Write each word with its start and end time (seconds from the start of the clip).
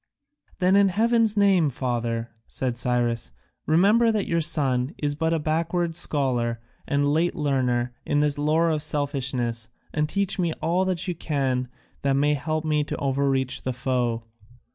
"Then 0.57 0.75
in 0.75 0.87
heaven's 0.87 1.37
name, 1.37 1.69
father," 1.69 2.31
said 2.47 2.75
Cyrus, 2.75 3.29
"remember 3.67 4.11
that 4.11 4.25
your 4.25 4.41
son 4.41 4.95
is 4.97 5.13
but 5.13 5.31
a 5.31 5.37
backward 5.37 5.93
scholar 5.93 6.59
and 6.87 7.03
a 7.03 7.07
late 7.07 7.35
learner 7.35 7.93
in 8.03 8.19
this 8.19 8.39
lore 8.39 8.71
of 8.71 8.81
selfishness, 8.81 9.67
and 9.93 10.09
teach 10.09 10.39
me 10.39 10.53
all 10.53 10.91
you 10.91 11.13
can 11.13 11.67
that 12.01 12.13
may 12.13 12.33
help 12.33 12.65
me 12.65 12.83
to 12.85 12.97
overreach 12.97 13.61
the 13.61 13.73
foe." 13.73 14.23